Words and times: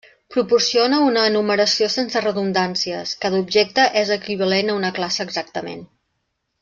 Proporciona 0.35 1.01
una 1.07 1.25
enumeració 1.31 1.89
sense 1.95 2.23
redundàncies: 2.25 3.13
cada 3.27 3.43
objecte 3.45 3.87
és 4.05 4.15
equivalent 4.17 4.73
a 4.75 4.79
una 4.79 4.91
classe 4.97 5.29
exactament. 5.31 5.85